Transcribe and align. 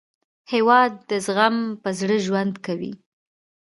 هېواد 0.53 0.91
د 1.09 1.11
زغم 1.25 1.55
په 1.81 1.89
زړه 1.99 2.15
ژوند 2.25 2.53
کوي. 2.65 2.93